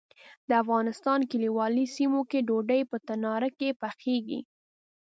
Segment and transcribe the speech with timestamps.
[0.47, 4.39] د افغانستان کلیوالي سیمو کې ډوډۍ په تناره کې پخیږي.